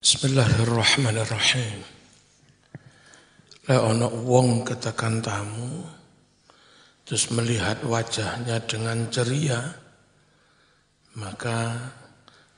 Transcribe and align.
Bismillahirrahmanirrahim. 0.00 1.84
Le 3.68 3.76
ono 3.76 4.08
wong 4.08 4.64
ketekan 4.64 5.20
tamu, 5.20 5.84
terus 7.04 7.28
melihat 7.36 7.84
wajahnya 7.84 8.64
dengan 8.64 9.12
ceria, 9.12 9.60
maka 11.20 11.76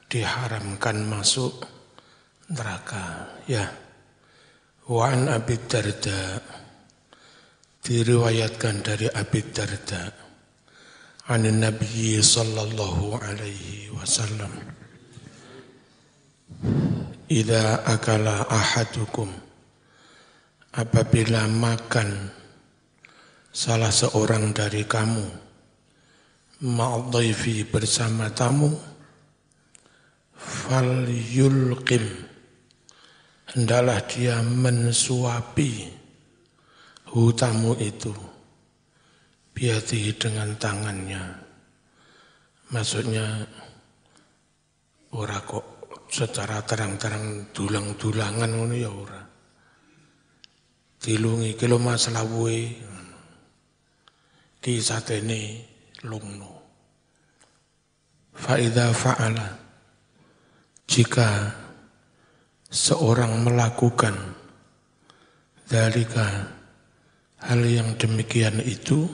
diharamkan 0.06 1.02
masuk 1.02 1.66
neraka. 2.46 3.34
Ya. 3.50 3.74
Wa 4.86 5.11
an 5.11 5.27
Abi 5.27 5.59
Darda 5.66 6.38
diriwayatkan 7.82 8.86
dari 8.86 9.11
Abi 9.11 9.43
Darda 9.50 10.14
an 11.27 11.43
Nabi 11.43 12.22
sallallahu 12.22 13.18
alaihi 13.18 13.90
wasallam. 13.90 14.79
Ida 17.32 17.80
akala 17.88 18.44
ahadukum. 18.44 19.32
Apabila 20.77 21.48
makan 21.48 22.28
salah 23.48 23.88
seorang 23.88 24.52
dari 24.52 24.84
kamu 24.84 25.24
ma'dhaifi 26.60 27.64
bersama 27.73 28.28
tamu 28.37 28.76
fal 30.37 31.09
yulqim 31.09 32.04
hendaklah 33.56 34.04
dia 34.12 34.37
mensuapi 34.45 35.88
hutamu 37.16 37.80
itu. 37.80 38.12
Biati 39.56 40.12
dengan 40.20 40.52
tangannya. 40.60 41.24
Maksudnya 42.76 43.48
ora 45.16 45.40
kok 45.40 45.71
secara 46.12 46.61
terang-terang 46.61 47.48
dulang-dulangan 47.57 48.52
ngono 48.52 48.77
ya 48.77 48.93
ora. 48.93 49.23
Dilungi 51.01 51.57
kilo 51.57 51.80
masalah 51.80 52.29
wuwe. 52.29 52.69
Ki 54.60 54.77
satene 54.79 55.65
lungno. 56.04 56.52
Faida 58.37 58.93
fa'ala 58.93 59.49
jika 60.87 61.49
seorang 62.69 63.43
melakukan 63.43 64.15
dalika 65.66 66.53
hal 67.41 67.60
yang 67.65 67.97
demikian 67.97 68.60
itu 68.62 69.09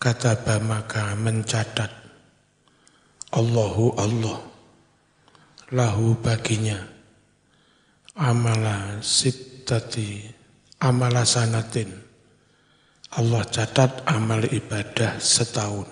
kata 0.00 0.40
maka 0.60 1.14
mencatat 1.14 1.92
Allahu 3.32 3.96
Allah 3.96 4.51
lahu 5.72 6.20
baginya. 6.20 6.78
Amala 8.12 9.00
sittati 9.00 10.20
amala 10.84 11.24
sanatin. 11.24 11.88
Allah 13.12 13.44
catat 13.48 14.04
amal 14.08 14.44
ibadah 14.44 15.16
setahun. 15.20 15.88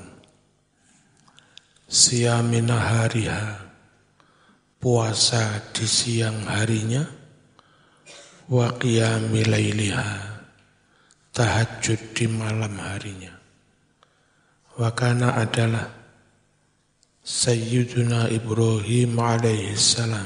Siamina 1.91 2.77
hariha 2.77 3.61
puasa 4.77 5.73
di 5.73 5.89
siang 5.89 6.45
harinya. 6.49 7.05
Wa 8.51 8.73
qiyamilailiha 8.77 10.09
tahajud 11.31 12.01
di 12.17 12.27
malam 12.27 12.75
harinya. 12.83 13.31
Wakana 14.81 15.37
adalah 15.39 16.00
Sayyiduna 17.21 18.33
Ibrahim 18.33 19.21
alaihi 19.21 19.77
salam. 19.77 20.25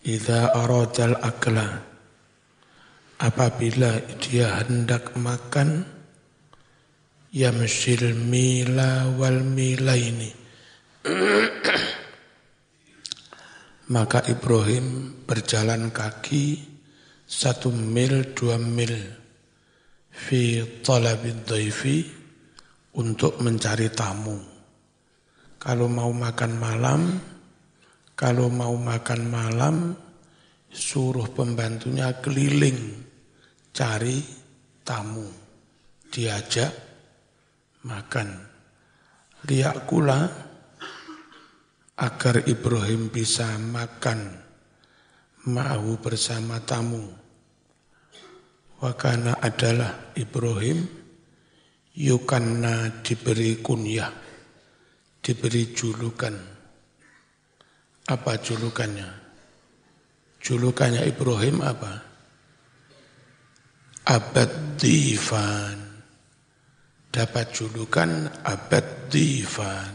Idza 0.00 0.56
aradal 0.56 1.20
akla. 1.20 1.84
Apabila 3.20 4.00
dia 4.16 4.64
hendak 4.64 5.12
makan 5.20 5.84
yamshil 7.36 8.16
mila 8.16 9.12
wal 9.12 9.44
milaini. 9.44 10.32
Maka 13.92 14.24
Ibrahim 14.24 15.20
berjalan 15.28 15.92
kaki 15.92 16.64
satu 17.28 17.68
mil 17.68 18.32
dua 18.32 18.56
mil 18.56 18.96
fi 20.08 20.64
talabid 20.80 21.44
daifi 21.44 22.08
untuk 22.96 23.36
mencari 23.44 23.92
tamu 23.92 24.49
kalau 25.60 25.92
mau 25.92 26.08
makan 26.08 26.56
malam, 26.56 27.20
kalau 28.16 28.48
mau 28.48 28.72
makan 28.80 29.28
malam, 29.28 29.92
suruh 30.72 31.28
pembantunya 31.36 32.16
keliling 32.24 32.96
cari 33.68 34.24
tamu, 34.80 35.28
diajak 36.08 36.72
makan. 37.84 38.48
Liak 39.44 39.84
kula 39.84 40.20
agar 42.00 42.36
Ibrahim 42.48 43.12
bisa 43.12 43.60
makan 43.60 44.40
mau 45.44 45.92
bersama 46.00 46.56
tamu. 46.64 47.04
Wakana 48.80 49.44
adalah 49.44 50.16
Ibrahim 50.16 50.88
yukanna 51.92 53.04
diberi 53.04 53.60
kunyah 53.60 54.29
diberi 55.20 55.72
julukan. 55.76 56.34
Apa 58.10 58.32
julukannya? 58.40 59.08
Julukannya 60.40 61.04
Ibrahim 61.06 61.60
apa? 61.62 61.92
Abad 64.08 64.80
Difan. 64.80 65.78
Dapat 67.12 67.46
julukan 67.52 68.10
Abad 68.42 69.12
Difan. 69.12 69.92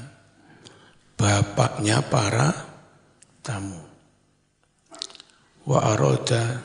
Bapaknya 1.17 2.05
para 2.05 2.53
tamu. 3.41 3.81
Wa 5.65 5.79
aroda 5.95 6.61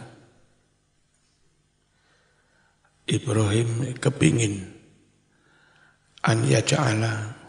Ibrahim 3.10 3.96
kepingin 3.98 4.70
an 6.22 6.44
yaja'ala 6.46 7.39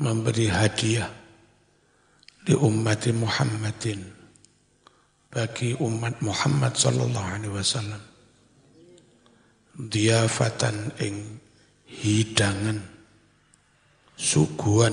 memberi 0.00 0.48
hadiah 0.48 1.10
di 2.42 2.56
umat 2.56 3.06
Muhammadin 3.12 4.02
bagi 5.32 5.72
umat 5.80 6.20
Muhammad 6.20 6.76
sallallahu 6.76 7.28
alaihi 7.28 7.54
wasallam. 7.56 8.02
Diafatan 9.72 10.92
ing 11.00 11.40
hidangan 11.88 12.76
suguhan 14.20 14.92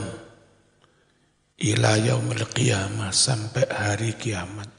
ila 1.59 1.91
yaumil 1.99 2.47
qiyamah 2.55 3.11
sampai 3.11 3.67
hari 3.67 4.15
kiamat. 4.15 4.71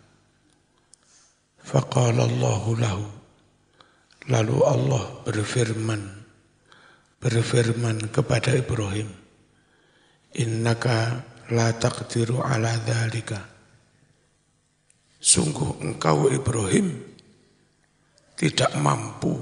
Faqala 1.60 2.24
Allah 2.24 2.64
lahu. 2.80 3.04
Lalu 4.32 4.56
Allah 4.64 5.04
berfirman 5.28 6.02
berfirman 7.20 8.08
kepada 8.08 8.56
Ibrahim 8.56 9.19
innaka 10.36 11.24
la 11.50 11.74
taqdiru 11.74 12.42
ala 12.42 12.76
dhalika. 12.82 13.40
Sungguh 15.20 15.84
engkau 15.84 16.32
Ibrahim 16.32 16.96
tidak 18.38 18.72
mampu 18.80 19.36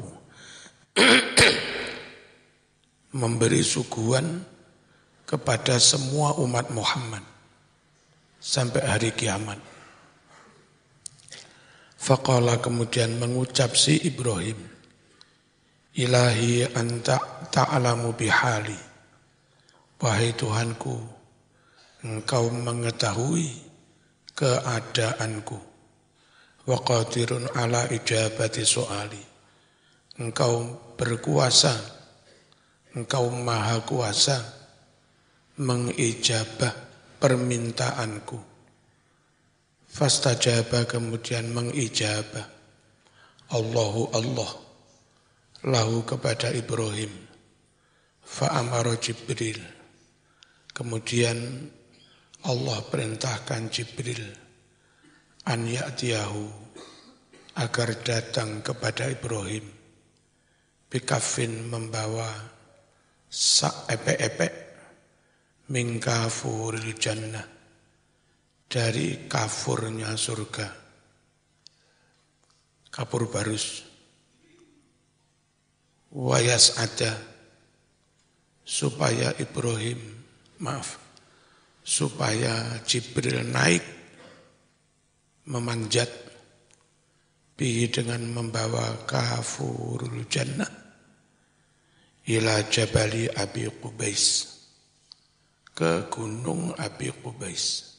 memberi 3.21 3.62
suguhan 3.62 4.43
kepada 5.22 5.78
semua 5.78 6.34
umat 6.41 6.72
Muhammad 6.75 7.22
sampai 8.41 8.82
hari 8.82 9.10
kiamat. 9.15 9.60
Faqala 11.99 12.56
kemudian 12.62 13.19
mengucap 13.20 13.76
si 13.76 14.00
Ibrahim, 14.02 14.56
Ilahi 15.99 16.64
anta 16.73 17.19
ta'alamu 17.50 18.14
bihali. 18.14 18.88
Wahai 19.99 20.31
Tuhanku, 20.31 20.95
Engkau 22.06 22.55
mengetahui 22.55 23.50
keadaanku. 24.31 25.59
Wa 26.71 26.79
qadirun 26.87 27.50
ala 27.59 27.91
ijabati 27.91 28.62
so'ali. 28.62 29.19
Engkau 30.23 30.79
berkuasa, 30.95 31.75
Engkau 32.95 33.27
maha 33.43 33.83
kuasa 33.83 34.39
mengijabah 35.59 36.71
permintaanku. 37.19 38.39
Fastajabah 39.91 40.87
kemudian 40.87 41.51
mengijabah. 41.51 42.47
Allahu 43.51 44.15
Allah 44.15 44.51
lahu 45.67 46.06
kepada 46.06 46.55
Ibrahim. 46.55 47.11
Fa'amara 48.23 48.94
Jibril 49.03 49.78
Kemudian 50.79 51.67
Allah 52.47 52.79
perintahkan 52.87 53.67
Jibril 53.67 54.23
an 55.43 55.67
ya'tiyahu 55.67 56.47
agar 57.59 57.99
datang 58.07 58.63
kepada 58.63 59.11
Ibrahim. 59.11 59.67
Bikafin 60.87 61.67
membawa 61.67 62.31
sak 63.27 63.91
epek-epek 63.91 64.55
mingkafuril 65.67 66.95
jannah 66.95 67.43
dari 68.71 69.27
kafurnya 69.27 70.15
surga. 70.15 70.69
Kapur 72.95 73.27
barus. 73.27 73.83
Wayas 76.15 76.79
ada 76.79 77.19
supaya 78.63 79.35
Ibrahim 79.43 80.18
maaf. 80.62 80.99
Supaya 81.82 82.84
Jibril 82.84 83.49
naik 83.49 83.81
memanjat 85.49 86.12
bihi 87.56 87.88
dengan 87.88 88.22
membawa 88.28 89.08
kafurul 89.08 90.28
jannah 90.28 90.69
ila 92.28 92.69
jabali 92.69 93.25
Abi 93.32 93.72
Qubais 93.72 94.44
ke 95.72 96.06
gunung 96.12 96.76
Abi 96.76 97.08
Qubais. 97.08 97.96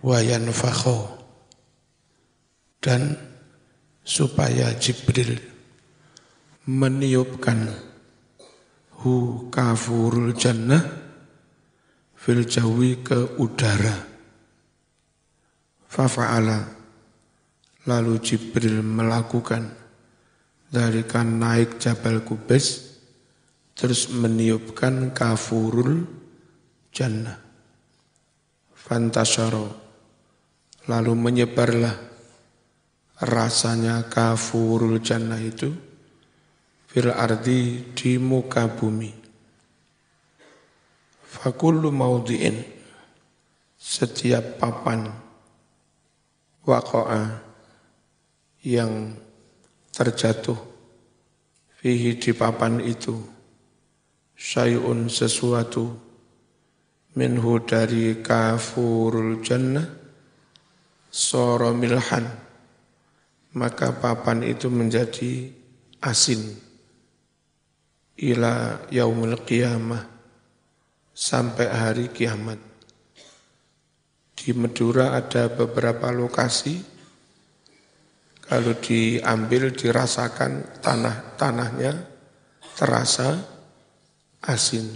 Wa 0.00 0.24
yanfakho 0.24 1.18
dan 2.80 3.18
supaya 4.06 4.72
Jibril 4.80 5.36
meniupkan 6.64 7.68
hu 9.02 9.46
kafurul 9.50 10.34
jannah 10.34 10.82
fil 12.14 12.42
jawi 12.42 13.02
ke 13.02 13.38
udara. 13.38 14.06
Fafa'ala 15.88 16.78
Lalu 17.88 18.20
Jibril 18.20 18.84
melakukan 18.84 19.64
dari 20.68 21.08
kan 21.08 21.40
naik 21.40 21.80
Jabal 21.80 22.20
Kubes 22.20 23.00
terus 23.72 24.12
meniupkan 24.12 25.16
kafurul 25.16 26.04
jannah. 26.92 27.40
Fantasaro 28.76 29.72
lalu 30.84 31.12
menyebarlah 31.16 31.96
rasanya 33.24 34.04
kafurul 34.12 35.00
jannah 35.00 35.40
itu 35.40 35.72
fil 36.98 37.14
ardi 37.14 37.94
di 37.94 38.18
muka 38.18 38.66
bumi. 38.66 39.06
Fakullu 41.22 41.94
maudiin 41.94 42.58
setiap 43.78 44.58
papan 44.58 45.06
waqa'a 46.66 47.38
yang 48.66 49.14
terjatuh 49.94 50.58
fihi 51.78 52.18
di 52.18 52.34
papan 52.34 52.82
itu 52.82 53.14
syai'un 54.34 55.06
sesuatu 55.06 55.94
minhu 57.14 57.62
dari 57.62 58.18
kafurul 58.26 59.38
jannah 59.46 59.86
soro 61.06 61.70
milhan 61.78 62.26
maka 63.54 63.94
papan 63.94 64.42
itu 64.42 64.66
menjadi 64.66 65.46
asin 66.02 66.66
ila 68.18 68.86
yaumul 68.90 69.38
qiyamah 69.46 70.02
sampai 71.14 71.66
hari 71.70 72.06
kiamat 72.10 72.58
di 74.38 74.54
Madura 74.54 75.18
ada 75.18 75.50
beberapa 75.50 76.10
lokasi 76.14 76.78
kalau 78.48 78.72
diambil 78.80 79.74
dirasakan 79.74 80.80
tanah-tanahnya 80.80 81.92
terasa 82.78 83.44
asin. 84.46 84.88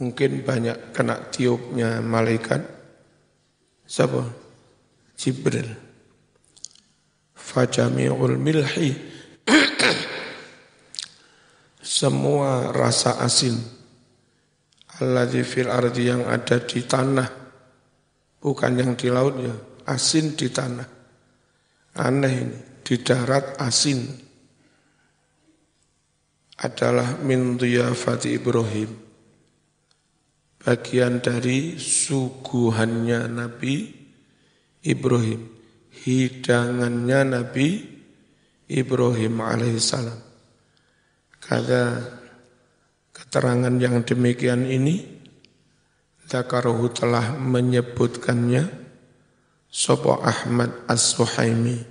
Mungkin 0.00 0.40
banyak 0.40 0.96
kena 0.96 1.28
tiupnya 1.28 2.00
malaikat. 2.00 2.64
Siapa? 3.84 4.22
Jibril. 5.18 5.68
Fajami'ul 7.36 8.36
milhi. 8.40 9.15
Semua 11.86 12.74
rasa 12.74 13.22
asin. 13.22 13.54
Alladhi 14.98 15.46
fil 15.46 15.70
ardi 15.70 16.10
yang 16.10 16.26
ada 16.26 16.58
di 16.58 16.82
tanah. 16.82 17.30
Bukan 18.42 18.72
yang 18.74 18.98
di 18.98 19.06
lautnya. 19.06 19.54
Asin 19.86 20.34
di 20.34 20.50
tanah 20.50 20.96
Aneh 21.96 22.34
ini, 22.36 22.58
di 22.84 23.00
darat 23.00 23.56
asin 23.56 24.04
adalah 26.60 27.16
min 27.24 27.56
Fati 27.96 28.36
Ibrahim. 28.36 28.90
Bagian 30.60 31.24
dari 31.24 31.80
suguhannya 31.80 33.32
Nabi 33.32 33.94
Ibrahim. 34.84 35.40
Hidangannya 36.04 37.20
Nabi 37.24 37.68
Ibrahim 38.68 39.34
alaihissalam. 39.40 40.25
Kata 41.46 42.02
keterangan 43.14 43.70
yang 43.78 44.02
demikian 44.02 44.66
ini, 44.66 45.14
Zakaruhu 46.26 46.90
telah 46.90 47.38
menyebutkannya 47.38 48.66
Sopo 49.70 50.18
Ahmad 50.18 50.74
As-Suhaimi 50.90 51.86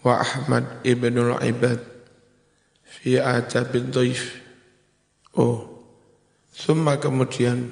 wa 0.00 0.24
Ahmad 0.24 0.80
Ibnul 0.80 1.36
Ibad 1.36 1.84
fi 2.88 3.20
adabin 3.20 3.92
dhaif. 3.92 4.40
Oh, 5.36 5.84
summa 6.48 6.96
kemudian 6.96 7.68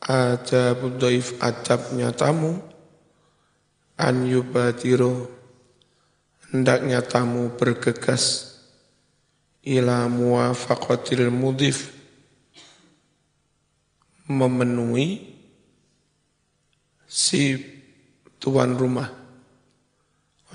adabun 0.00 0.96
dhaif 0.96 1.36
adabnya 1.44 2.16
tamu 2.16 2.64
an 4.00 4.24
yubadiro 4.24 5.28
hendaknya 6.48 7.04
tamu 7.04 7.52
bergegas 7.60 8.47
ila 9.68 10.08
muwafaqatil 10.08 11.28
mudif 11.28 11.92
memenuhi 14.24 15.28
si 17.04 17.60
tuan 18.40 18.76
rumah. 18.76 19.12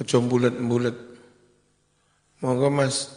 Ojo 0.02 0.18
bulat-bulat. 0.26 0.98
Monggo 2.42 2.70
mas, 2.74 3.14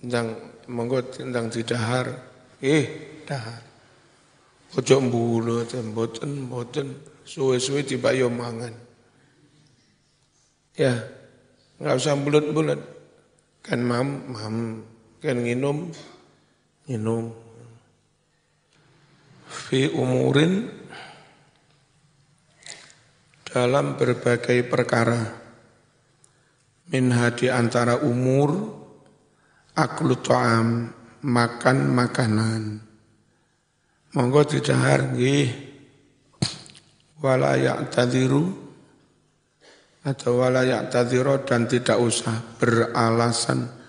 ndang 0.00 0.32
monggo 0.72 1.04
ndang 1.20 1.52
didahar. 1.52 2.08
Eh, 2.64 2.84
dahar. 3.28 3.60
Ojo 4.80 4.96
bulat, 5.12 5.76
mboten, 5.76 6.48
mboten. 6.48 6.88
Suwe-suwe 7.24 7.84
tiba 7.84 8.16
yo 8.16 8.32
mangan. 8.32 8.72
Ya, 10.76 10.92
nggak 11.80 11.96
usah 12.00 12.16
bulat-bulat. 12.16 12.80
Kan 13.64 13.80
mam, 13.84 14.08
mam, 14.32 14.56
kan 15.24 15.40
nginum, 15.40 15.88
nginum. 16.84 17.32
Fi 19.48 19.88
umurin 19.88 20.68
dalam 23.48 23.96
berbagai 23.96 24.68
perkara. 24.68 25.40
Minha 26.92 27.32
di 27.32 27.48
antara 27.48 28.04
umur, 28.04 28.52
aklu 29.72 30.20
ta'am, 30.20 30.92
makan 31.24 31.78
makanan. 31.88 32.62
Monggo 34.12 34.44
didahar 34.44 35.16
nggih. 35.16 35.72
Wala 37.24 37.56
ya'tadiru 37.56 38.44
atau 40.04 40.44
wala 40.44 40.68
ya'tadiru 40.68 41.48
dan 41.48 41.64
tidak 41.64 41.96
usah 41.96 42.60
beralasan 42.60 43.83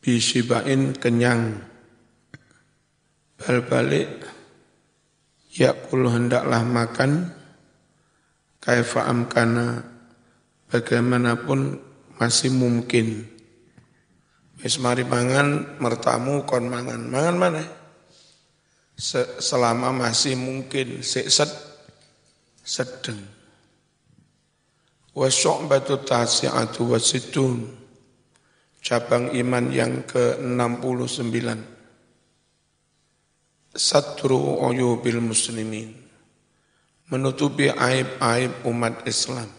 bisibain 0.00 0.96
kenyang. 0.96 1.60
Bal 3.36 3.64
balik 3.64 4.08
yakul 5.54 6.08
hendaklah 6.08 6.64
makan. 6.64 7.36
Kaifa 8.60 9.08
amkana 9.08 9.80
bagaimanapun 10.68 11.80
masih 12.20 12.52
mungkin. 12.52 13.24
Wis 14.60 14.76
mari 14.76 15.08
mangan 15.08 15.80
mertamu 15.80 16.44
kon 16.44 16.68
mangan. 16.68 17.08
Mangan 17.08 17.36
mana? 17.40 17.64
Selama 19.40 19.96
masih 19.96 20.36
mungkin 20.36 21.00
set 21.00 21.48
sedeng. 22.60 23.16
Wa 25.16 25.32
syu'batu 25.32 26.04
tasi'atu 26.04 26.84
wa 26.84 27.00
situn 27.00 27.79
cabang 28.80 29.32
iman 29.36 29.68
yang 29.68 30.02
ke-69 30.08 31.36
satru 33.76 34.58
uyubil 34.66 35.22
muslimin 35.22 35.94
menutupi 37.10 37.70
aib-aib 37.70 38.64
umat 38.66 39.02
Islam. 39.06 39.50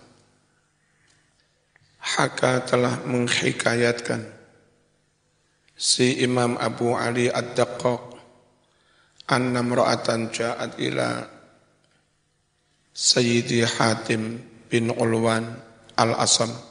Haka 2.02 2.66
telah 2.66 3.06
menghikayatkan 3.06 4.26
si 5.78 6.26
Imam 6.26 6.58
Abu 6.58 6.98
Ali 6.98 7.30
Ad-Daqqaq 7.30 8.02
anna 9.30 9.62
mra'atan 9.62 10.34
ja'at 10.34 10.82
ila 10.82 11.28
Sayyidi 12.92 13.64
Hatim 13.64 14.42
bin 14.68 14.90
Ulwan 14.92 15.46
Al-Asam. 15.96 16.71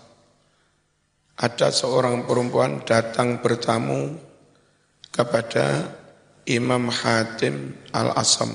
Ada 1.41 1.73
seorang 1.73 2.29
perempuan 2.29 2.85
datang 2.85 3.41
bertamu 3.41 4.13
kepada 5.09 5.89
Imam 6.45 6.93
Hatim 6.93 7.81
Al-Asam. 7.97 8.53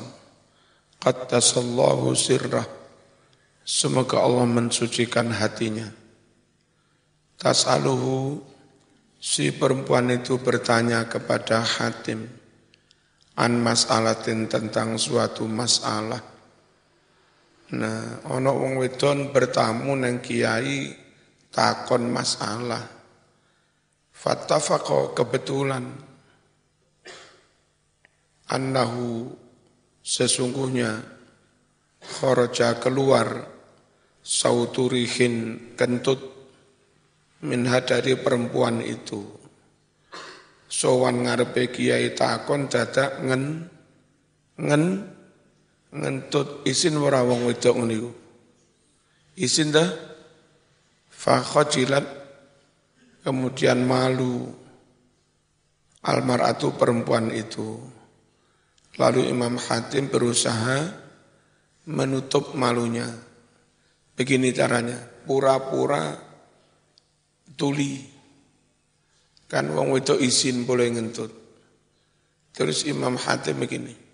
Qaddasallahu 1.01 2.13
sirrah. 2.13 2.69
Semoga 3.65 4.21
Allah 4.21 4.45
mensucikan 4.45 5.33
hatinya. 5.33 5.89
Tas'aluhu 7.41 8.37
si 9.17 9.49
perempuan 9.49 10.13
itu 10.13 10.37
bertanya 10.37 11.09
kepada 11.09 11.65
Hatim 11.65 12.29
an 13.33 13.65
mas'alatin 13.65 14.45
tentang 14.45 15.01
suatu 15.01 15.49
masalah. 15.49 16.21
Nah, 17.73 18.21
ono 18.29 18.51
wong 18.53 18.77
wedon 18.77 19.33
bertamu 19.33 19.97
neng 19.97 20.21
kiai 20.21 21.04
takon 21.55 22.11
masalah. 22.11 22.83
Fattafaqo 24.11 25.15
kebetulan 25.15 25.87
annahu 28.51 29.31
sesungguhnya 30.03 30.99
kharaja 32.03 32.75
keluar 32.83 33.47
sauturihin 34.19 35.71
kentut 35.79 36.19
minha 37.45 37.79
dari 37.79 38.19
perempuan 38.19 38.83
itu. 38.83 39.23
Sowan 40.67 41.23
ngarepe 41.23 41.71
kiai 41.71 42.11
takon 42.17 42.67
dadak 42.67 43.23
ngen 43.23 43.69
ngen 44.59 44.83
ngentut 45.95 46.67
isin 46.67 46.99
ora 46.99 47.23
wong 47.23 47.47
wedok 47.47 47.79
niku. 47.85 48.11
Isin 49.39 49.71
dah 49.71 50.14
fa 51.25 51.41
khajilat 51.41 52.05
kemudian 53.25 53.81
malu 53.81 54.45
almaratu 56.05 56.77
perempuan 56.77 57.33
itu. 57.33 57.81
Lalu 59.01 59.33
Imam 59.33 59.57
Hatim 59.57 60.07
berusaha 60.07 60.85
menutup 61.89 62.53
malunya. 62.53 63.09
Begini 64.15 64.55
caranya, 64.55 64.95
pura-pura 65.27 66.15
tuli. 67.57 67.99
Kan 69.49 69.73
wong 69.73 69.99
itu 69.99 70.15
izin 70.15 70.63
boleh 70.63 70.87
ngentut. 70.93 71.31
Terus 72.55 72.87
Imam 72.87 73.19
Hatim 73.19 73.59
begini. 73.59 74.05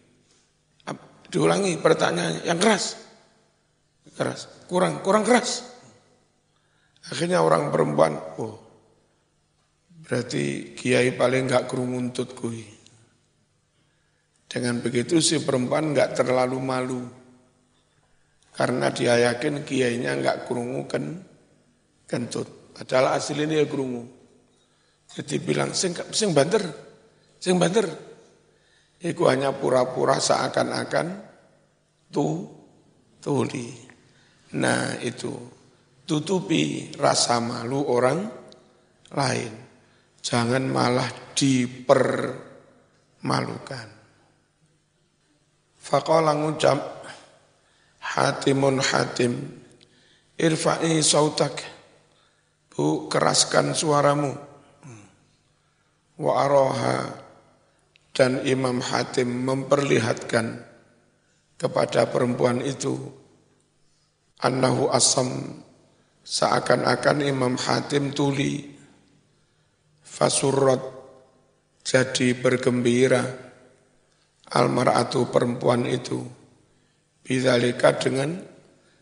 Diulangi 1.32 1.77
pertanyaannya 1.77 2.44
yang 2.44 2.58
keras. 2.58 2.98
Keras, 4.18 4.68
kurang 4.68 5.06
kurang 5.06 5.24
keras. 5.24 5.71
Akhirnya 7.10 7.41
orang 7.41 7.74
perempuan, 7.74 8.13
oh, 8.38 8.62
berarti 10.05 10.77
kiai 10.77 11.17
paling 11.17 11.50
enggak 11.50 11.65
kerumuntut 11.65 12.38
kui. 12.38 12.62
Dengan 14.46 14.84
begitu 14.84 15.17
si 15.24 15.41
perempuan 15.41 15.96
enggak 15.96 16.13
terlalu 16.13 16.58
malu. 16.62 17.01
Karena 18.51 18.91
dia 18.91 19.17
yakin 19.31 19.63
kiainya 19.63 20.20
enggak 20.20 20.46
kerungu 20.46 20.86
kan 20.86 21.24
kentut. 22.05 22.75
Padahal 22.75 23.15
aslinya 23.17 23.58
dia 23.58 23.65
kerungu. 23.65 24.03
Jadi 25.12 25.36
bilang, 25.43 25.75
sing, 25.75 25.96
sing 26.12 26.31
banter, 26.31 26.63
sing 27.39 27.55
banter. 27.55 27.88
Itu 29.01 29.27
hanya 29.27 29.51
pura-pura 29.51 30.20
seakan-akan 30.20 31.08
tu, 32.12 32.48
tuli. 33.24 33.72
Nah 34.55 35.00
itu, 35.00 35.31
tutupi 36.12 36.91
rasa 37.00 37.39
malu 37.39 37.88
orang 37.88 38.27
lain. 39.15 39.53
Jangan 40.20 40.68
malah 40.68 41.08
dipermalukan. 41.32 43.88
Faqala 45.80 46.36
ngucap 46.36 47.08
Hatimun 48.12 48.84
Hatim 48.84 49.39
Irfa'i 50.38 51.01
sautak 51.01 51.58
Bu 52.70 53.10
keraskan 53.10 53.74
suaramu 53.74 54.30
Wa 56.22 56.46
aroha 56.46 57.18
Dan 58.13 58.46
Imam 58.46 58.77
Hatim 58.77 59.41
memperlihatkan 59.41 60.62
Kepada 61.58 62.13
perempuan 62.13 62.62
itu 62.62 63.10
Annahu 64.38 64.94
asam 64.94 65.65
Seakan-akan 66.22 67.25
Imam 67.25 67.58
Hatim 67.58 68.13
tuli. 68.13 68.62
Fasurrat 70.06 70.82
Jadi 71.82 72.38
bergembira. 72.38 73.25
Almaratu 74.54 75.34
perempuan 75.34 75.90
itu. 75.90 76.22
Bidzalika 77.25 77.98
dengan 77.98 78.38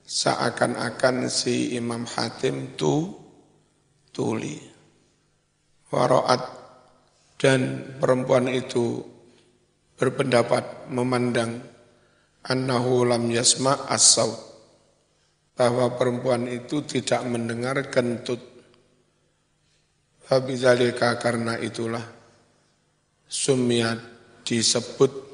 seakan-akan 0.09 1.27
si 1.27 1.75
Imam 1.75 2.07
Hatim 2.07 2.73
tu 2.79 3.13
tuli. 4.15 4.57
Waraat 5.91 6.41
dan 7.35 7.93
perempuan 7.99 8.47
itu 8.47 9.03
berpendapat 9.99 10.87
memandang 10.87 11.59
annahu 12.47 13.03
lam 13.03 13.27
yasma 13.27 13.85
as 13.91 14.15
bahwa 15.59 15.91
perempuan 15.99 16.47
itu 16.47 16.87
tidak 16.87 17.19
mendengar 17.27 17.75
kentut 17.91 18.39
Fabidzalika 20.23 21.19
karena 21.19 21.59
itulah 21.59 22.05
sumiat 23.27 23.99
disebut 24.47 25.27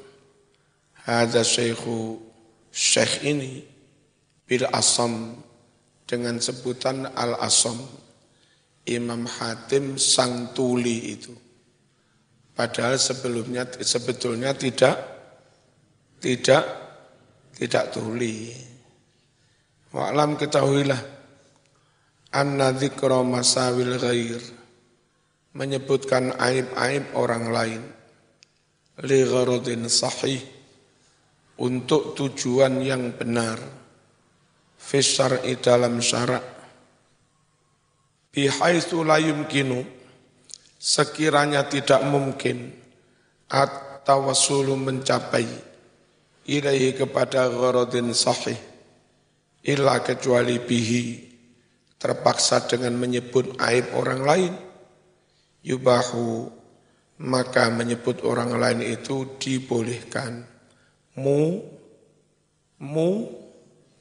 Hada 1.06 1.46
syekhu 1.46 2.18
syekh 2.74 3.22
ini 3.22 3.62
bil 4.50 4.66
asam 4.74 5.38
dengan 6.10 6.42
sebutan 6.42 7.06
al 7.14 7.38
asam 7.46 7.78
Imam 8.90 9.30
Hatim 9.30 10.02
sang 10.02 10.50
tuli 10.58 11.14
itu. 11.14 11.34
Padahal 12.58 12.98
sebelumnya 12.98 13.70
sebetulnya 13.86 14.58
tidak 14.58 14.98
tidak 16.18 16.64
tidak 17.54 17.94
tuli. 17.94 18.74
Wa'lam 19.96 20.36
ketahuilah 20.36 21.00
anna 22.36 22.76
dzikra 22.76 23.24
masawil 23.24 23.96
ghair 23.96 24.44
menyebutkan 25.56 26.36
aib-aib 26.36 27.16
orang 27.16 27.48
lain 27.48 27.82
li 29.08 29.24
sahih 29.88 30.44
untuk 31.64 32.12
tujuan 32.12 32.84
yang 32.84 33.16
benar 33.16 33.56
fisar'i 34.76 35.64
dalam 35.64 36.04
syarak 36.04 36.44
bihaitsu 38.36 39.00
la 39.08 39.16
sekiranya 40.76 41.72
tidak 41.72 42.04
mungkin 42.04 42.68
at-tawassulu 43.48 44.76
mencapai 44.76 45.48
ilaihi 46.52 47.00
kepada 47.00 47.48
gharadin 47.48 48.12
sahih 48.12 48.75
illa 49.66 50.00
kecuali 50.06 50.62
bihi 50.62 51.04
terpaksa 51.98 52.70
dengan 52.70 52.94
menyebut 53.02 53.58
aib 53.58 53.98
orang 53.98 54.22
lain. 54.22 54.54
Yubahu 55.66 56.54
maka 57.26 57.74
menyebut 57.74 58.22
orang 58.22 58.54
lain 58.54 58.86
itu 58.86 59.42
dibolehkan. 59.42 60.46
Mu 61.18 61.66
mu 62.86 63.10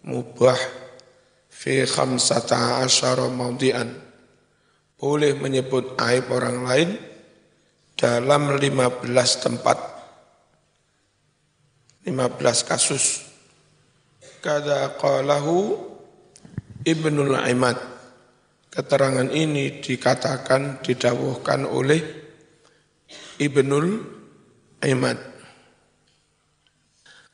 mubah. 0.05 0.61
Fi 1.55 1.87
khamsata 1.87 2.83
asyara 2.83 3.31
maudian 3.31 3.89
boleh 4.99 5.39
menyebut 5.39 5.95
aib 6.03 6.29
orang 6.35 6.59
lain 6.67 6.91
dalam 7.97 8.59
15 8.59 9.01
tempat. 9.41 9.79
15 12.05 12.69
kasus 12.69 13.34
kada 14.45 14.93
qalahu 15.01 15.73
Ibnul 16.85 17.33
Imad 17.49 17.81
keterangan 18.69 19.33
ini 19.33 19.81
dikatakan 19.81 20.85
didawuhkan 20.85 21.65
oleh 21.65 22.05
Ibnul 23.41 23.89
Imad 24.85 25.17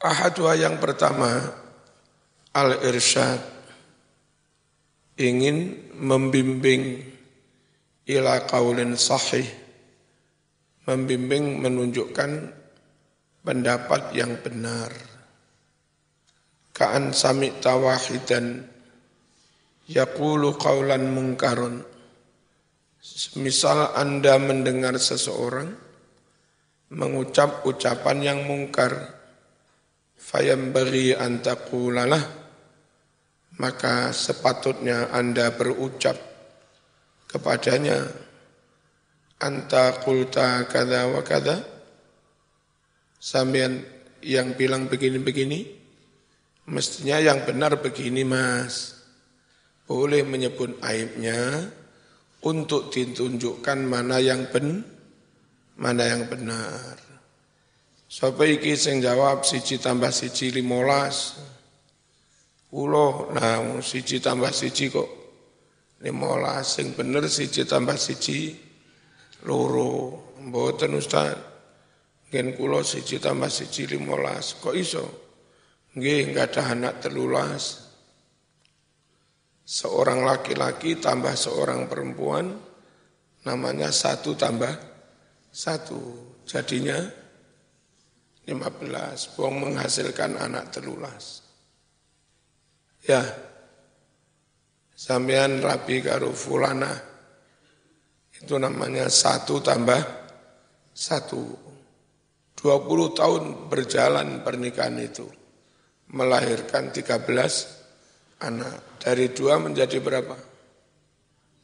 Ahadua 0.00 0.56
yang 0.56 0.80
pertama, 0.80 1.44
al-irsyad 2.56 3.42
ingin 5.18 5.90
membimbing 5.98 7.04
ila 8.06 8.46
qaulin 8.46 8.94
sahih 8.94 9.44
membimbing 10.88 11.58
menunjukkan 11.58 12.30
pendapat 13.44 14.16
yang 14.16 14.40
benar 14.40 15.09
ka'an 16.80 17.12
sami 17.12 17.52
tawahidan 17.60 18.64
yaqulu 19.84 20.56
qaulan 20.56 21.12
mungkarun. 21.12 21.84
Misal 23.36 23.92
Anda 23.92 24.40
mendengar 24.40 24.96
seseorang 24.96 25.68
mengucap 26.96 27.68
ucapan 27.68 28.18
yang 28.24 28.40
mungkar 28.48 29.12
fayam 30.16 30.72
beri 30.72 31.12
antaqulalah 31.12 32.24
maka 33.60 34.16
sepatutnya 34.16 35.12
Anda 35.12 35.52
berucap 35.52 36.16
kepadanya 37.28 38.10
anta 39.40 39.96
qulta 40.04 40.68
kada 40.68 41.08
wa 41.08 41.24
kada 41.24 41.64
sampean 43.16 43.80
yang 44.20 44.52
bilang 44.52 44.90
begini-begini 44.90 45.79
mestinya 46.70 47.18
yang 47.18 47.42
benar 47.42 47.82
begini 47.82 48.22
Mas 48.22 49.02
boleh 49.90 50.22
menyebut 50.22 50.78
aibnya 50.86 51.66
untuk 52.46 52.94
ditunjukkan 52.94 53.84
mana 53.84 54.22
yang 54.22 54.46
ben 54.48 54.86
mana 55.76 56.06
yang 56.06 56.30
benar 56.30 57.10
Sapa 58.10 58.42
iki 58.42 58.74
sing 58.74 58.98
jawab 58.98 59.46
siji 59.46 59.78
tambah 59.78 60.10
siji 60.10 60.50
limolas. 60.50 61.38
Ulo, 62.74 63.30
nah 63.30 63.78
siji 63.78 64.18
tambah 64.18 64.50
siji 64.50 64.90
kok 64.90 65.06
limolas. 66.02 66.74
Sing 66.74 66.90
bener 66.98 67.30
siji 67.30 67.62
tambah 67.70 67.94
siji 67.94 68.50
loro. 69.46 70.26
Mboten 70.42 70.98
Ustaz. 70.98 71.38
Ngen 72.34 72.58
kula 72.58 72.82
siji 72.82 73.22
tambah 73.22 73.46
siji 73.46 73.86
limolas. 73.94 74.58
Kok 74.58 74.74
iso? 74.74 75.29
Nggih, 75.90 76.30
enggak 76.30 76.54
ada 76.54 76.62
anak 76.70 76.94
telulas. 77.02 77.90
Seorang 79.66 80.22
laki-laki 80.22 80.98
tambah 81.02 81.34
seorang 81.34 81.90
perempuan, 81.90 82.46
namanya 83.42 83.90
satu 83.90 84.38
tambah 84.38 84.70
satu. 85.50 86.30
Jadinya 86.46 86.98
15, 88.46 89.34
buang 89.38 89.62
menghasilkan 89.62 90.38
anak 90.38 90.74
telulas. 90.74 91.46
Ya, 93.06 93.22
sampean 94.94 95.62
rabi 95.62 96.02
karo 96.02 96.34
fulana, 96.34 96.90
itu 98.34 98.54
namanya 98.58 99.06
satu 99.06 99.62
tambah 99.62 100.02
satu. 100.94 101.70
20 102.60 103.16
tahun 103.16 103.42
berjalan 103.72 104.44
pernikahan 104.44 105.00
itu, 105.00 105.24
melahirkan 106.10 106.90
13 106.90 108.42
anak. 108.42 109.00
Dari 109.00 109.32
dua 109.32 109.56
menjadi 109.56 109.96
berapa? 110.02 110.36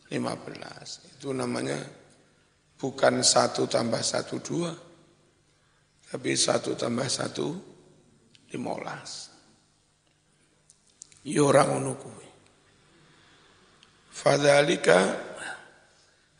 15. 0.09 1.19
Itu 1.19 1.35
namanya 1.35 1.77
bukan 2.79 3.25
satu 3.25 3.67
tambah 3.67 4.01
satu 4.01 4.39
dua, 4.39 4.71
tapi 6.07 6.33
satu 6.39 6.79
tambah 6.79 7.09
satu, 7.11 7.49
limolas. 8.55 9.35
Ya 11.27 11.43
orang 11.43 11.75
ngono 11.75 11.93
Fadhalika 14.17 15.13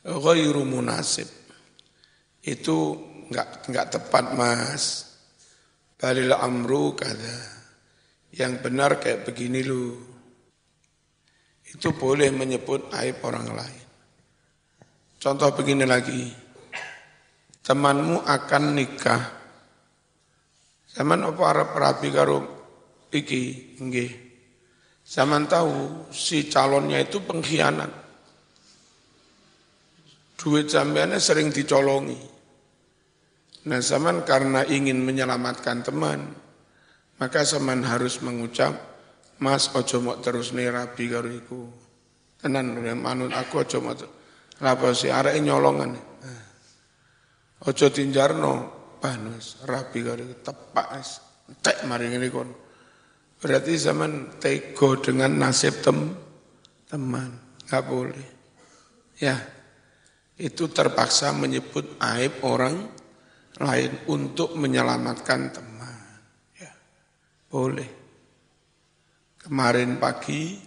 ghairu 0.07 0.63
munasib. 0.65 1.29
Itu 2.41 2.95
enggak 3.29 3.67
enggak 3.69 3.87
tepat 3.99 4.25
Mas. 4.33 4.85
Balil 5.99 6.31
amru 6.33 6.95
kada. 6.95 7.56
Yang 8.37 8.53
benar 8.61 9.01
kayak 9.01 9.25
begini 9.25 9.65
lu. 9.65 9.97
Itu 11.67 11.97
boleh 11.97 12.29
menyebut 12.31 12.93
aib 12.93 13.25
orang 13.25 13.49
lain. 13.51 13.87
Contoh 15.17 15.51
begini 15.57 15.89
lagi. 15.89 16.29
Temanmu 17.65 18.23
akan 18.23 18.65
nikah 18.79 19.37
Zaman 20.97 21.29
apa 21.29 21.43
Arab 21.53 21.77
rapi 21.77 22.09
karo 22.09 22.41
iki 23.13 23.77
nggih. 23.85 24.13
Zaman 25.05 25.45
tahu 25.45 26.09
si 26.09 26.49
calonnya 26.49 27.05
itu 27.05 27.21
pengkhianat. 27.21 27.93
Duit 30.41 30.73
sampeannya 30.73 31.21
sering 31.21 31.53
dicolongi. 31.53 32.17
Nah 33.69 33.81
zaman 33.85 34.25
karena 34.25 34.65
ingin 34.65 35.05
menyelamatkan 35.05 35.85
teman, 35.85 36.33
maka 37.17 37.41
zaman 37.45 37.85
harus 37.85 38.21
mengucap, 38.21 38.97
Mas 39.37 39.69
ojo 39.77 40.01
mau 40.01 40.17
terus 40.17 40.57
nih 40.57 40.73
rapi 40.73 41.13
karo 41.13 41.29
iku. 41.29 41.69
Tenan 42.41 42.81
manut 42.97 43.33
aku 43.37 43.69
ojo 43.69 43.79
mau 43.85 43.97
Lapa 44.57 44.97
si 44.97 45.13
arek 45.13 45.37
nyolongan. 45.45 45.93
Ojo 47.69 47.87
tinjarno, 47.93 48.73
panus 48.97 49.61
rapi 49.69 50.01
kali 50.01 50.25
tepak 50.41 50.89
es 50.97 51.21
tek 51.61 51.85
mari 51.85 52.09
ini 52.09 52.33
kon. 52.33 52.49
Berarti 53.37 53.77
zaman 53.77 54.41
tego 54.41 54.97
dengan 54.97 55.37
nasib 55.37 55.85
tem 55.85 56.17
teman. 56.89 57.37
Nggak 57.69 57.85
boleh. 57.85 58.29
Ya 59.21 59.37
itu 60.41 60.73
terpaksa 60.73 61.37
menyebut 61.37 62.01
aib 62.01 62.41
orang 62.41 62.89
lain 63.61 63.93
untuk 64.09 64.57
menyelamatkan 64.57 65.53
teman. 65.53 65.76
ya 65.76 65.76
boleh 67.57 67.89
kemarin 69.41 69.97
pagi 69.97 70.61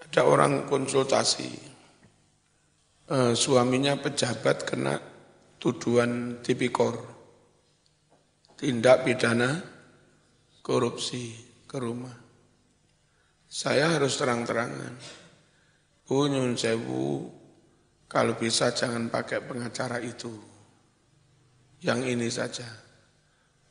ada 0.00 0.24
orang 0.24 0.64
konsultasi 0.64 1.52
eh, 3.12 3.32
suaminya 3.36 4.00
pejabat 4.00 4.64
kena 4.64 4.96
tuduhan 5.60 6.40
tipikor, 6.40 6.96
tindak 8.56 9.04
pidana 9.04 9.60
korupsi 10.64 11.36
ke 11.68 11.76
rumah. 11.76 12.16
Saya 13.44 13.92
harus 13.92 14.16
terang-terangan. 14.16 14.94
Bu 16.06 16.32
Nyun 16.32 16.56
Sewu, 16.56 17.28
kalau 18.08 18.40
bisa 18.40 18.72
jangan 18.72 19.12
pakai 19.12 19.44
pengacara 19.44 20.00
itu. 20.00 20.32
Yang 21.84 22.00
ini 22.08 22.28
saja. 22.32 22.85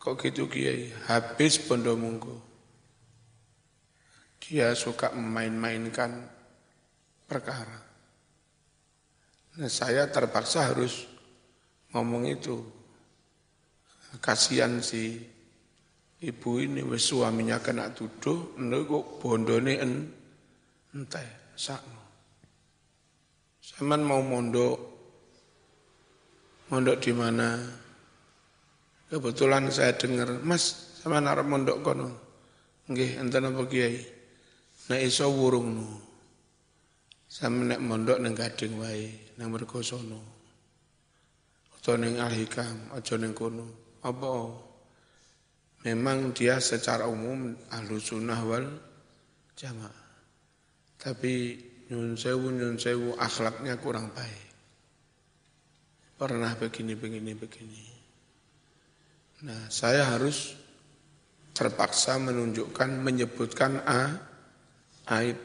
Kok 0.06 0.22
gitu 0.22 0.46
Kiai? 0.46 0.94
Habis 1.10 1.65
Bondo 1.65 1.98
Munggo. 1.98 2.38
Dia 4.38 4.78
suka 4.78 5.10
memain-mainkan 5.10 6.30
perkara. 7.26 7.82
Nah, 9.58 9.65
saya 9.65 10.06
terpaksa 10.06 10.70
harus 10.70 11.10
ngomong 11.89 12.30
itu. 12.30 12.62
Kasihan 14.22 14.78
si 14.86 15.26
ibu 16.22 16.62
ini 16.62 16.86
wis 16.86 17.10
suaminya 17.10 17.58
kena 17.58 17.89
tuduh, 17.89 18.54
kok 18.62 19.06
bondone 19.18 19.74
en 19.82 19.91
entah 20.94 21.26
sakno. 21.58 22.04
Saman 23.58 24.06
mau 24.06 24.22
mondok, 24.22 24.78
mondok 26.70 26.98
di 27.02 27.10
mana? 27.10 27.82
Kebetulan 29.06 29.70
saya 29.70 29.94
dengar, 29.94 30.41
Mas, 30.41 30.98
sama 31.06 31.22
arep 31.22 31.46
mondok 31.46 31.86
kono. 31.86 32.10
Nggih, 32.89 33.22
enten 33.22 33.46
apa 33.46 33.62
Kiai? 33.70 34.02
Nek 34.89 35.02
iso 35.02 35.30
wurung 35.30 35.78
nu. 35.78 35.88
Sama 37.30 37.65
nek 37.65 37.82
mondok 37.82 38.18
nang 38.22 38.34
Gading 38.34 38.82
wae, 38.82 39.10
nang 39.38 39.54
Mergosono. 39.54 40.22
Aja 41.78 41.94
ning 42.02 42.18
al-hikam, 42.18 42.94
aja 42.98 43.13
ning 43.18 43.38
kono. 43.38 43.98
Apa? 44.02 44.30
Memang 45.86 46.34
dia 46.34 46.58
secara 46.58 47.06
umum 47.06 47.54
ahlu 47.70 48.02
sunnah 48.02 48.41
wal 48.41 48.65
jamaah. 49.54 50.06
Tapi 50.98 51.62
nyun 51.94 52.18
sewu, 52.18 52.50
nyun 52.50 52.82
sewu 52.82 53.13
akhlaknya 53.22 53.78
kurang 53.78 54.10
baik. 54.10 54.46
Pernah 56.18 56.58
begini, 56.58 56.98
begini, 56.98 57.38
begini. 57.38 57.94
Nah, 59.43 59.67
saya 59.67 60.08
harus 60.15 60.56
terpaksa 61.52 62.15
menunjukkan, 62.15 63.04
menyebutkan 63.04 63.84
A, 63.84 64.15
aib 65.19 65.36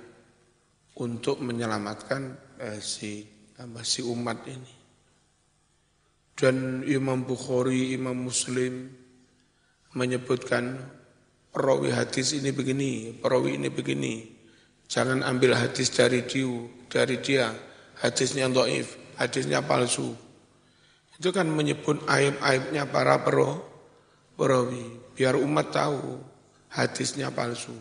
untuk 1.03 1.42
menyelamatkan 1.42 2.38
eh, 2.62 2.79
si, 2.79 3.26
si 3.83 4.00
umat 4.07 4.46
ini 4.46 4.81
dan 6.40 6.81
Imam 6.88 7.20
Bukhari, 7.29 7.92
Imam 7.92 8.16
Muslim 8.16 8.88
menyebutkan 9.92 10.81
perawi 11.53 11.92
hadis 11.92 12.33
ini 12.33 12.48
begini, 12.48 13.12
perawi 13.12 13.61
ini 13.61 13.68
begini. 13.68 14.24
Jangan 14.88 15.20
ambil 15.20 15.53
hadis 15.53 15.92
dari 15.92 16.24
dia, 16.24 16.48
dari 16.88 17.20
dia. 17.20 17.53
Hadisnya 18.00 18.48
doif, 18.48 18.96
hadisnya 19.20 19.61
palsu. 19.61 20.16
Itu 21.20 21.29
kan 21.29 21.53
menyebut 21.53 22.09
aib-aibnya 22.09 22.88
para 22.88 23.20
pro, 23.20 23.61
perawi. 24.40 25.12
Biar 25.12 25.37
umat 25.37 25.68
tahu 25.68 26.16
hadisnya 26.72 27.29
palsu. 27.29 27.76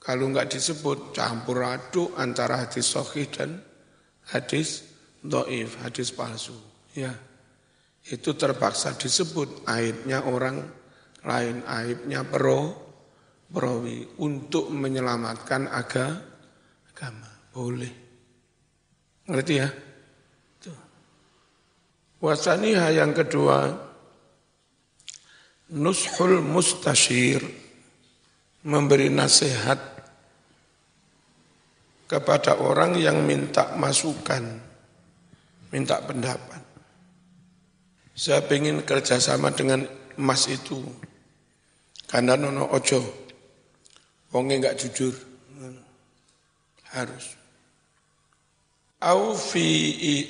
Kalau 0.00 0.32
enggak 0.32 0.56
disebut 0.56 1.12
campur 1.12 1.60
aduk 1.60 2.16
antara 2.16 2.64
hadis 2.64 2.88
sahih 2.88 3.28
dan 3.28 3.60
hadis 4.32 4.88
doif, 5.20 5.76
hadis 5.84 6.08
palsu. 6.08 6.56
Ya, 6.96 7.12
itu 8.08 8.32
terpaksa 8.32 8.96
disebut 8.96 9.68
aibnya 9.68 10.24
orang 10.24 10.64
lain, 11.24 11.60
aibnya 11.68 12.24
pro, 12.24 12.72
perawi 13.52 14.16
untuk 14.20 14.72
menyelamatkan 14.72 15.68
agama. 15.68 17.32
Boleh. 17.52 17.92
Ngerti 19.24 19.54
ya? 19.56 19.68
Wasaniha 22.24 22.88
yang 22.96 23.12
kedua, 23.12 23.83
nushul 25.72 26.44
mustashir, 26.44 27.40
memberi 28.64 29.08
nasihat 29.08 29.80
kepada 32.04 32.60
orang 32.60 33.00
yang 33.00 33.24
minta 33.24 33.72
masukan, 33.80 34.44
minta 35.72 36.00
pendapat. 36.04 36.60
Saya 38.14 38.44
ingin 38.46 38.84
kerjasama 38.86 39.50
dengan 39.56 39.82
emas 40.14 40.46
itu, 40.46 40.78
karena 42.06 42.38
nono 42.38 42.70
ojo, 42.70 43.02
wongnya 44.30 44.70
nggak 44.70 44.78
jujur, 44.78 45.14
harus. 46.94 47.34
Au 49.02 49.34
fi, 49.36 49.66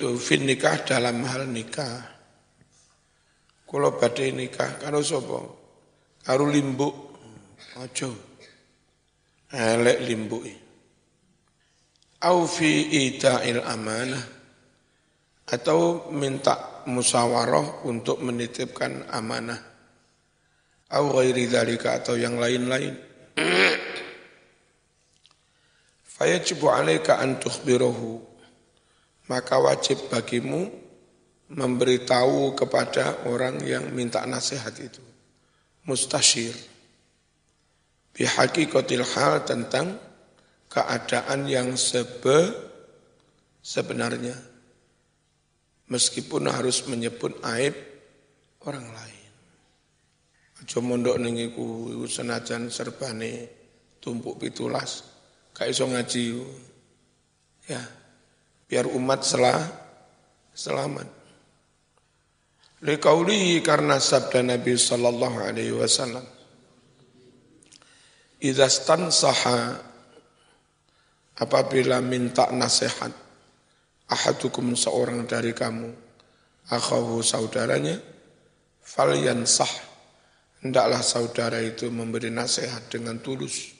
fi 0.00 0.34
nikah 0.40 0.82
dalam 0.82 1.22
hal 1.28 1.46
nikah. 1.46 2.13
Kalau 3.74 3.98
badai 3.98 4.30
nikah, 4.30 4.78
kalau 4.78 5.02
sopo, 5.02 5.38
kalau 6.22 6.46
limbu, 6.46 6.86
ojo. 7.82 8.10
Elek 9.50 9.98
limbu. 10.06 10.38
Au 12.22 12.46
fi 12.46 12.86
ita'il 13.10 13.58
amanah. 13.58 14.22
Atau 15.50 16.06
minta 16.14 16.86
musyawarah 16.86 17.82
untuk 17.82 18.22
menitipkan 18.22 19.10
amanah. 19.10 19.58
Au 20.94 21.10
ghairi 21.18 21.50
dhalika 21.50 21.98
atau 21.98 22.14
yang 22.14 22.38
lain-lain. 22.38 22.94
Fayajibu 26.14 26.70
alaika 26.70 27.18
an 27.18 27.42
tukhbirahu 27.42 28.22
maka 29.26 29.56
wajib 29.58 29.98
bagimu 30.12 30.83
memberitahu 31.52 32.56
kepada 32.56 33.28
orang 33.28 33.60
yang 33.64 33.92
minta 33.92 34.24
nasihat 34.24 34.72
itu. 34.80 35.02
Mustashir. 35.84 36.56
Bihaqikotil 38.14 39.04
hal 39.04 39.42
tentang 39.44 39.98
keadaan 40.70 41.50
yang 41.50 41.74
sebe 41.76 42.54
sebenarnya. 43.60 44.36
Meskipun 45.90 46.48
harus 46.48 46.88
menyebut 46.88 47.36
aib 47.44 47.76
orang 48.64 48.88
lain. 48.88 49.24
Aja 50.64 50.80
mondok 50.80 51.20
ning 51.20 51.36
iku 51.36 51.92
senajan 52.08 52.72
serbane 52.72 53.52
tumpuk 54.00 54.40
pitulas, 54.40 55.04
gak 55.52 55.68
iso 55.68 55.84
ngaji. 55.84 56.40
Ya, 57.68 57.80
biar 58.68 58.88
umat 58.88 59.24
selah, 59.24 59.60
selamat. 60.52 61.23
Liqaulihi 62.84 63.64
karena 63.64 63.96
sabda 63.96 64.44
Nabi 64.44 64.76
sallallahu 64.76 65.40
alaihi 65.40 65.72
wasallam. 65.72 66.24
Idza 68.44 68.68
saha 69.08 69.80
apabila 71.40 72.04
minta 72.04 72.52
nasihat 72.52 73.08
ahadukum 74.12 74.76
seorang 74.76 75.24
dari 75.24 75.56
kamu 75.56 75.96
akhahu 76.68 77.24
saudaranya 77.24 77.96
falyansah 78.84 79.72
hendaklah 80.60 81.00
saudara 81.00 81.64
itu 81.64 81.88
memberi 81.88 82.28
nasihat 82.28 82.84
dengan 82.92 83.16
tulus 83.24 83.72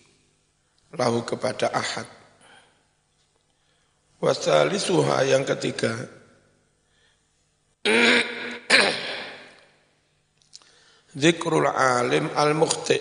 lahu 0.96 1.28
kepada 1.28 1.68
ahad 1.76 2.08
Wasalisuha 4.24 5.20
yang 5.28 5.44
ketiga. 5.44 5.92
Zikrul 11.14 11.70
alim 11.70 12.30
al-mukhti. 12.34 12.98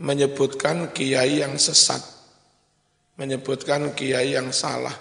Menyebutkan 0.00 0.90
kiai 0.96 1.44
yang 1.44 1.60
sesat. 1.60 2.00
Menyebutkan 3.20 3.92
kiai 3.92 4.32
yang 4.34 4.48
salah. 4.50 4.94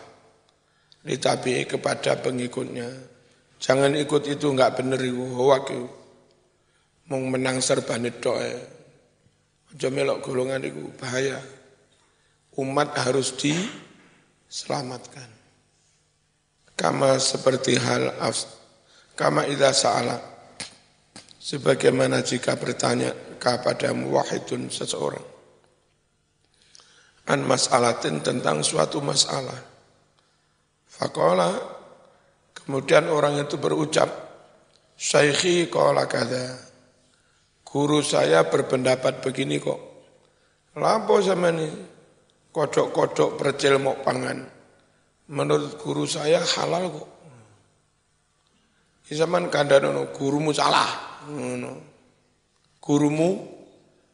Ditabii 1.07 1.63
kepada 1.63 2.19
pengikutnya. 2.19 2.91
Jangan 3.57 3.95
ikut 3.97 4.27
itu 4.27 4.53
enggak 4.53 4.77
benar 4.77 5.01
itu, 5.01 5.23
hoak 5.33 5.65
itu. 5.71 5.87
Mau 7.07 7.23
menang 7.23 7.63
serba 7.63 7.95
doa. 7.97 8.51
Aja 9.71 9.87
melok 9.87 10.23
golongan 10.23 10.63
itu 10.67 10.91
bahaya. 10.99 11.39
Umat 12.59 12.91
harus 12.99 13.31
di 13.37 13.53
selamatkan. 14.47 15.29
Kama 16.77 17.17
seperti 17.17 17.73
hal 17.79 18.13
kama 19.17 19.49
idha 19.49 19.73
sa'ala, 19.73 20.21
sebagaimana 21.47 22.19
jika 22.19 22.59
bertanya 22.59 23.15
kepada 23.39 23.95
muwahidun 23.95 24.67
seseorang, 24.67 25.23
an 27.31 27.39
mas'alatin 27.47 28.19
tentang 28.19 28.59
suatu 28.67 28.99
masalah. 28.99 29.55
Fakola, 30.83 31.55
kemudian 32.51 33.07
orang 33.07 33.39
itu 33.39 33.55
berucap, 33.55 34.11
Syekhi 34.99 35.71
kola 35.71 36.03
kada, 36.03 36.59
guru 37.63 38.03
saya 38.03 38.43
berpendapat 38.51 39.23
begini 39.23 39.63
kok. 39.63 39.79
Lapo 40.75 41.23
sama 41.23 41.53
ini? 41.55 41.95
kodok-kodok 42.57 43.37
percil 43.37 43.77
mau 43.77 44.01
pangan. 44.01 44.41
Menurut 45.29 45.77
guru 45.77 46.09
saya 46.09 46.41
halal 46.41 46.89
kok. 46.89 47.16
Zaman 49.07 49.47
kandanono 49.47 50.11
gurumu 50.11 50.51
salah. 50.51 51.23
Gurumu 52.83 53.29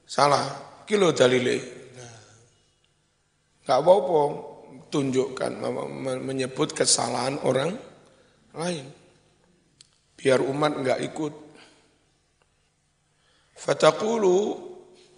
salah. 0.05 0.45
Kilo 0.85 1.09
dalile. 1.09 1.57
Enggak 3.63 3.79
apa-apa 3.79 4.21
tunjukkan 4.91 5.51
menyebut 6.21 6.75
kesalahan 6.75 7.39
orang 7.41 7.73
lain. 8.53 8.85
Biar 10.13 10.43
umat 10.43 10.77
enggak 10.77 10.99
ikut. 11.01 11.33
Fatakulu 13.55 14.37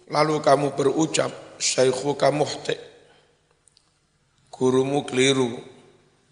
lalu 0.08 0.38
kamu 0.38 0.78
berucap 0.78 1.58
syaikhuka 1.58 2.30
muhti' 2.30 2.78
gurumu 4.54 5.02
keliru, 5.04 5.60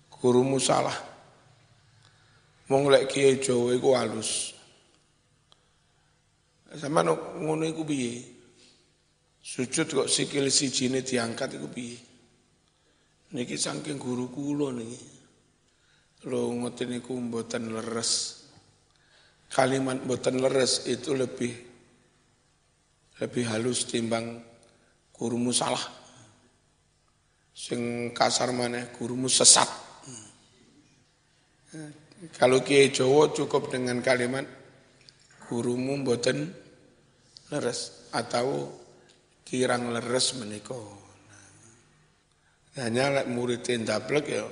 gurumu 0.09 0.57
salah. 0.63 0.95
Wong 2.65 2.89
lek 2.89 3.13
kiai 3.13 3.37
Jawa 3.37 3.77
iku 3.77 3.93
halus. 3.93 4.57
Sama 6.75 7.05
ngono 7.05 7.63
iku 7.69 7.85
piye? 7.85 8.25
Sujud 9.45 9.85
kok 9.85 10.09
sikil 10.09 10.49
sijine 10.49 11.05
diangkat 11.05 11.61
iku 11.61 11.69
piye? 11.69 11.99
Niki 13.37 13.61
saking 13.61 14.01
guru 14.01 14.33
kula 14.33 14.73
niki. 14.73 15.01
Lho 16.25 16.41
ngoten 16.57 16.89
niku 16.97 17.13
mboten 17.21 17.69
leres. 17.69 18.43
Kalimat 19.53 20.01
mboten 20.01 20.41
leres 20.41 20.89
itu 20.89 21.13
lebih 21.13 21.53
lebih 23.21 23.45
halus 23.47 23.87
timbang 23.87 24.43
gurumu 25.15 25.55
salah 25.55 25.85
sing 27.55 28.11
kasar 28.11 28.51
mana 28.51 28.91
gurumu 28.91 29.31
sesat. 29.31 29.71
Kalau 32.33 32.65
kiai 32.65 32.89
Jawa 32.89 33.29
cukup 33.37 33.69
dengan 33.69 34.01
kalimat 34.01 34.49
gurumu 35.45 36.01
mboten 36.01 36.49
leres 37.53 38.09
atau 38.17 38.73
kirang 39.45 39.93
leres 39.93 40.33
meniko. 40.41 40.81
Hanya 42.81 43.21
lek 43.21 43.29
murid 43.29 43.69
ndablek 43.69 44.25
ya 44.31 44.49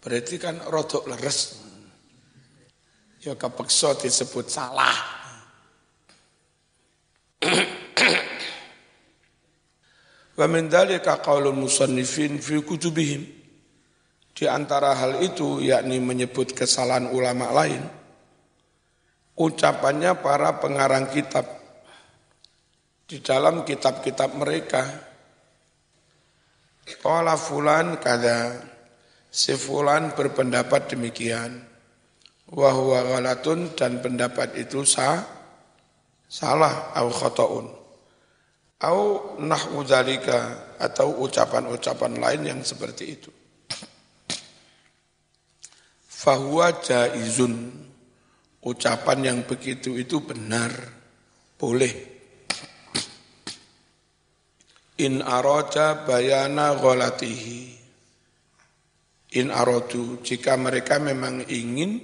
berarti 0.00 0.40
kan 0.40 0.64
rodok 0.64 1.04
leres. 1.12 1.60
Ya 3.20 3.36
kepeksa 3.36 3.96
disebut 4.00 4.48
salah. 4.48 4.96
Wa 10.34 10.46
min 10.50 10.66
dzalika 10.66 11.22
qaulul 11.22 11.56
musannifin 11.56 12.42
fi 12.42 12.58
kutubihim. 12.60 13.43
Di 14.34 14.50
antara 14.50 14.98
hal 14.98 15.22
itu 15.22 15.62
yakni 15.62 16.02
menyebut 16.02 16.58
kesalahan 16.58 17.06
ulama 17.14 17.54
lain, 17.54 17.78
ucapannya 19.38 20.18
para 20.18 20.58
pengarang 20.58 21.06
kitab 21.06 21.46
di 23.06 23.22
dalam 23.22 23.62
kitab-kitab 23.62 24.34
mereka. 24.34 24.82
Qala 26.98 27.38
fulan 27.38 27.96
kada 28.02 28.58
si 29.30 29.54
fulan 29.54 30.12
berpendapat 30.18 30.90
demikian. 30.90 31.62
Wahwa 32.50 33.06
ghalatun 33.06 33.72
dan 33.72 34.04
pendapat 34.04 34.52
itu 34.60 34.84
sah, 34.84 35.24
salah 36.28 36.92
au 36.92 37.08
khata'un 37.08 37.84
au 38.84 39.00
nahwu 39.40 39.80
atau 40.76 41.08
ucapan-ucapan 41.24 42.12
lain 42.20 42.42
yang 42.44 42.60
seperti 42.60 43.04
itu. 43.16 43.30
Fahuwa 46.24 46.80
jaizun 46.80 47.52
ucapan 48.64 49.18
yang 49.20 49.38
begitu 49.44 50.00
itu 50.00 50.24
benar, 50.24 50.72
boleh. 51.60 51.92
In 55.04 55.20
aroja 55.20 56.08
bayana 56.08 56.72
gholatihi. 56.80 57.76
In 59.36 59.52
arodu, 59.52 60.24
jika 60.24 60.56
mereka 60.56 60.96
memang 60.96 61.44
ingin 61.44 62.00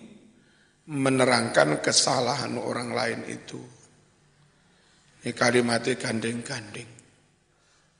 menerangkan 0.91 1.81
kesalahan 1.81 2.59
orang 2.61 2.91
lain 2.93 3.23
itu 3.31 3.63
ini 5.21 5.37
kalimatnya 5.37 6.01
gandeng-gandeng. 6.01 6.89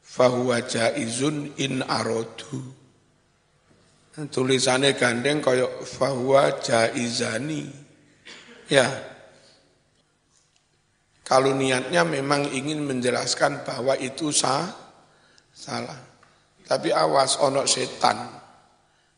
Fahuwa 0.01 0.65
jaizun 0.65 1.53
in 1.61 1.85
arodu. 1.85 2.80
Tulisannya 4.29 4.93
gandeng 4.99 5.41
kayak 5.41 5.87
fahuwa 5.87 6.61
jaizani. 6.61 7.65
Ya. 8.69 8.85
Kalau 11.25 11.55
niatnya 11.55 12.03
memang 12.05 12.51
ingin 12.53 12.85
menjelaskan 12.85 13.63
bahwa 13.65 13.95
itu 13.97 14.35
sah, 14.35 14.67
salah. 15.55 15.97
Tapi 16.67 16.91
awas 16.91 17.39
onok 17.41 17.71
setan. 17.71 18.19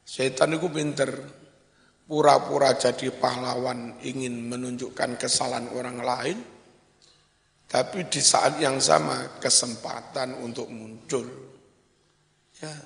Setan 0.04 0.54
itu 0.54 0.68
pinter. 0.70 1.10
Pura-pura 2.06 2.76
jadi 2.76 3.08
pahlawan 3.10 3.96
ingin 4.04 4.44
menunjukkan 4.52 5.16
kesalahan 5.16 5.72
orang 5.72 5.98
lain 6.04 6.38
tapi 7.72 8.04
di 8.04 8.20
saat 8.20 8.60
yang 8.60 8.76
sama 8.76 9.40
kesempatan 9.40 10.36
untuk 10.44 10.68
muncul. 10.68 11.24
Ya. 12.60 12.76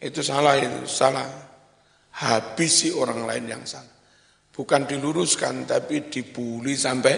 Itu 0.00 0.24
salah 0.24 0.56
itu, 0.56 0.88
salah. 0.88 1.28
Habisi 2.10 2.90
orang 2.90 3.28
lain 3.28 3.44
yang 3.46 3.62
salah. 3.68 4.00
Bukan 4.50 4.88
diluruskan 4.88 5.68
tapi 5.68 6.10
dibuli 6.10 6.74
sampai 6.74 7.16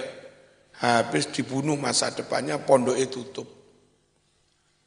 habis 0.82 1.30
dibunuh 1.30 1.78
masa 1.78 2.10
depannya 2.10 2.58
pondok 2.60 2.98
itu 2.98 3.22
tutup. 3.30 3.48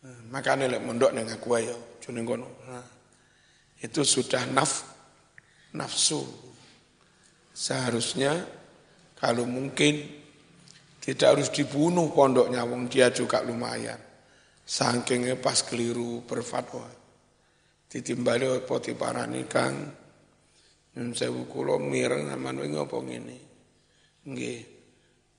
Nah, 0.05 0.29
makanya 0.29 0.75
lek 0.75 0.83
mondok 0.83 1.11
neng 1.15 1.25
aku 1.31 1.57
ayo, 1.57 1.97
kono. 2.03 2.61
Nah, 2.69 2.85
itu 3.81 4.05
sudah 4.05 4.45
naf 4.51 4.85
nafsu. 5.73 6.21
Seharusnya 7.55 8.43
kalau 9.17 9.47
mungkin 9.47 10.03
tidak 10.99 11.37
harus 11.37 11.49
dibunuh 11.53 12.11
pondoknya, 12.11 12.65
wong 12.67 12.91
dia 12.91 13.09
juga 13.09 13.39
lumayan. 13.41 13.97
Sangkingnya 14.65 15.37
pas 15.37 15.61
keliru 15.61 16.25
berfatwa. 16.25 17.04
Ditimbali 17.95 18.59
poti 18.67 18.91
parani 18.91 19.47
kang, 19.47 19.71
nyun 20.99 21.15
sewu 21.15 21.47
kulo 21.47 21.79
mireng 21.79 22.27
sama 22.27 22.51
nuwi 22.51 22.75
ngopo 22.75 22.99
ngene. 22.99 23.37
Nggih. 24.27 24.59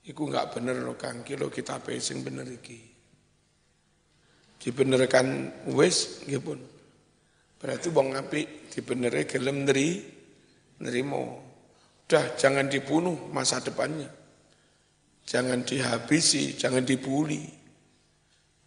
Iku 0.09 0.25
enggak 0.25 0.57
bener 0.57 0.81
loh 0.81 0.97
Kang, 0.97 1.21
kilo 1.21 1.53
kita 1.53 1.77
sing 2.01 2.25
bener 2.25 2.49
iki. 2.49 2.79
Dibenerkan 4.57 5.53
wis 5.69 6.25
nggih 6.25 6.41
pun. 6.41 6.57
Berarti 7.61 7.93
wong 7.93 8.17
apik 8.17 8.73
dibeneri 8.73 9.29
gelem 9.29 9.67
neri 9.67 9.89
nerimo. 10.81 11.23
Udah 12.09 12.39
jangan 12.39 12.71
dibunuh 12.71 13.29
masa 13.29 13.61
depannya. 13.61 14.09
Jangan 15.27 15.61
dihabisi, 15.61 16.57
jangan 16.57 16.87
dibuli. 16.87 17.43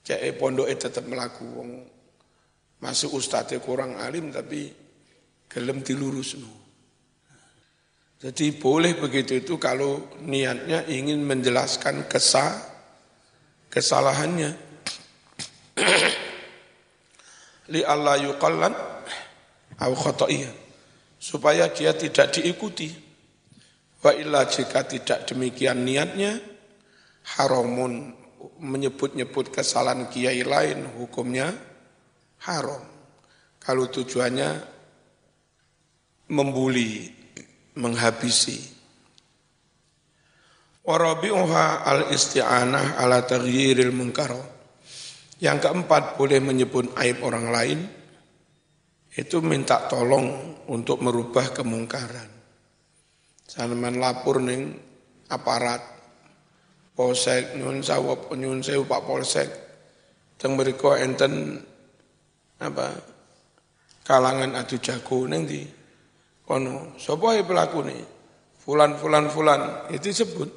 Cek 0.05 0.37
pondoknya 0.37 0.76
tetap 0.79 1.09
melaku. 1.09 1.48
Masuk 2.81 3.21
ustadznya 3.21 3.61
kurang 3.61 4.01
alim 4.01 4.33
tapi 4.33 4.73
gelem 5.47 5.85
dilurus. 5.85 6.37
Jadi 8.21 8.53
boleh 8.53 9.01
begitu 9.01 9.40
itu 9.40 9.57
kalau 9.57 10.21
niatnya 10.21 10.85
ingin 10.88 11.25
menjelaskan 11.25 12.05
kesah, 12.05 12.53
kesalahannya. 13.73 14.53
Li 17.73 17.81
Allah 17.81 18.21
yuqallan 18.21 18.75
au. 19.81 19.95
Supaya 21.21 21.69
dia 21.73 21.97
tidak 21.97 22.33
diikuti. 22.37 22.93
Wa 24.01 24.16
illa 24.16 24.49
jika 24.49 24.88
tidak 24.88 25.29
demikian 25.29 25.85
niatnya, 25.85 26.40
haramun 27.37 28.16
menyebut-nyebut 28.61 29.53
kesalahan 29.53 30.09
kiai 30.09 30.40
lain 30.40 30.88
hukumnya 30.97 31.53
haram. 32.44 32.85
Kalau 33.61 33.88
tujuannya 33.92 34.50
membuli, 36.33 37.11
menghabisi. 37.76 38.59
Warabi'uha 40.81 41.85
al-isti'anah 41.85 42.96
ala 42.96 43.22
taghyiril 43.22 43.92
munkar. 43.92 44.33
Yang 45.40 45.68
keempat 45.68 46.20
boleh 46.20 46.40
menyebut 46.40 46.92
aib 47.00 47.24
orang 47.24 47.48
lain 47.48 47.81
itu 49.16 49.40
minta 49.40 49.88
tolong 49.88 50.57
untuk 50.68 51.00
merubah 51.00 51.53
kemungkaran. 51.53 52.29
Sanaman 53.48 53.98
lapor 53.98 54.38
ning 54.38 54.76
aparat 55.33 55.81
polsek 56.94 57.57
nyun 57.57 57.81
sawap 57.81 58.31
nyun 58.37 58.61
sewu 58.62 58.85
Pak 58.85 59.03
Polsek 59.09 59.48
teng 60.37 60.55
enten 60.57 61.64
apa? 62.61 62.87
Kalangan 64.05 64.57
adu 64.59 64.77
jago 64.81 65.25
ning 65.25 65.49
di 65.49 65.64
kono 66.44 66.99
sapa 66.99 67.40
pelaku 67.40 67.79
nih 67.87 68.01
fulan 68.61 68.96
fulan 69.01 69.27
fulan. 69.33 69.61
Itu 69.90 70.12
sebut 70.12 70.51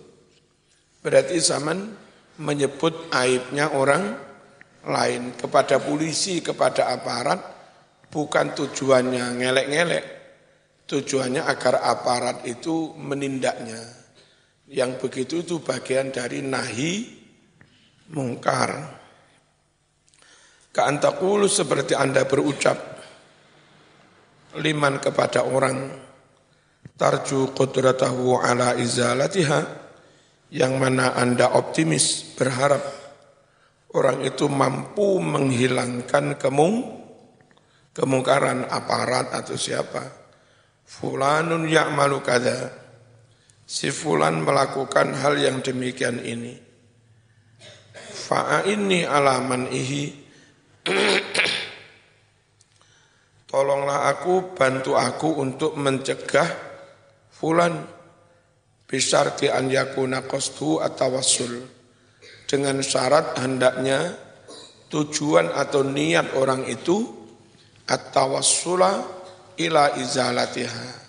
berarti 1.04 1.38
zaman 1.40 1.80
menyebut 2.40 3.14
aibnya 3.14 3.72
orang 3.76 4.16
lain 4.84 5.32
kepada 5.40 5.80
polisi 5.80 6.44
kepada 6.44 6.92
aparat 6.92 7.40
bukan 8.12 8.54
tujuannya 8.54 9.40
ngelek-ngelek. 9.40 10.06
Tujuannya 10.84 11.48
agar 11.48 11.80
aparat 11.80 12.44
itu 12.44 12.92
menindaknya. 13.00 13.80
Yang 14.68 14.92
begitu 15.00 15.36
itu 15.42 15.56
bagian 15.64 16.12
dari 16.12 16.44
nahi 16.44 17.08
mungkar. 18.12 19.03
Ka'antakulu 20.74 21.46
seperti 21.46 21.94
Anda 21.94 22.26
berucap, 22.26 22.82
liman 24.58 24.98
kepada 24.98 25.46
orang, 25.46 25.94
tarju 26.98 27.54
qudratahu 27.54 28.42
ala 28.42 28.74
izalatiha, 28.74 29.62
yang 30.50 30.82
mana 30.82 31.14
Anda 31.14 31.54
optimis, 31.54 32.34
berharap 32.34 32.82
orang 33.94 34.26
itu 34.26 34.50
mampu 34.50 35.22
menghilangkan 35.22 36.42
kemung, 36.42 37.06
kemungkaran 37.94 38.66
aparat 38.66 39.30
atau 39.30 39.54
siapa. 39.54 40.02
Fulanun 40.82 41.70
ya'malu 41.70 42.18
kada 42.26 42.74
si 43.64 43.94
fulan 43.94 44.42
melakukan 44.42 45.14
hal 45.22 45.38
yang 45.38 45.62
demikian 45.62 46.18
ini. 46.22 46.58
Fa'inni 47.94 49.06
alaman 49.06 49.70
ihi. 49.70 50.23
Tolonglah 53.52 54.12
aku, 54.12 54.58
bantu 54.58 54.98
aku 55.00 55.30
untuk 55.40 55.78
mencegah 55.80 56.50
fulan 57.32 57.88
bisarti 58.88 59.50
an 59.50 59.70
yakuna 59.72 60.24
atau 60.24 61.08
wasul. 61.12 61.68
Dengan 62.44 62.84
syarat 62.86 63.40
hendaknya 63.42 64.14
tujuan 64.94 65.50
atau 65.50 65.82
niat 65.82 66.38
orang 66.38 66.70
itu 66.70 67.02
atau 67.90 68.38
wasula 68.38 69.02
ila 69.58 69.98
izalatiha 69.98 71.02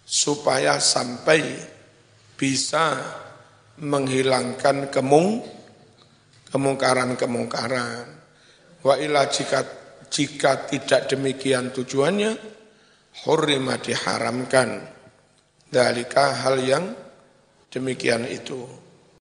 supaya 0.00 0.82
sampai 0.82 1.38
bisa 2.34 2.98
menghilangkan 3.78 4.90
kemung 4.90 5.38
kemungkaran-kemungkaran. 6.50 8.09
Wa 8.80 8.96
ila 8.96 9.28
jika 9.28 9.60
jika 10.10 10.66
tidak 10.66 11.06
demikian 11.06 11.70
tujuannya, 11.70 12.34
hurrima 13.24 13.78
diharamkan. 13.78 14.82
Dalika 15.70 16.34
hal 16.34 16.58
yang 16.66 16.84
demikian 17.70 18.26
itu. 18.26 18.79